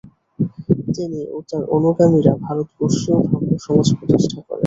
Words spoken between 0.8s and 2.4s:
তিনি ও তার অনুগামীরা